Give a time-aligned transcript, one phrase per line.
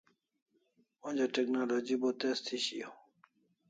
[1.07, 2.93] Onja technology bo tez thi shiau